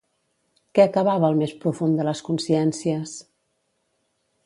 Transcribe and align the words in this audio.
Què 0.77 0.85
acabava 0.85 1.27
al 1.29 1.37
més 1.43 1.53
profund 1.65 2.01
de 2.01 2.07
les 2.09 2.25
consciències? 2.31 3.15